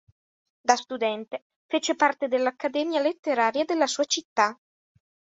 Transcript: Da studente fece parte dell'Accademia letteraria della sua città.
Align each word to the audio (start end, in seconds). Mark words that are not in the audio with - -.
Da 0.67 0.75
studente 0.77 1.43
fece 1.67 1.93
parte 1.95 2.27
dell'Accademia 2.27 2.99
letteraria 3.01 3.65
della 3.65 3.85
sua 3.85 4.05
città. 4.05 4.59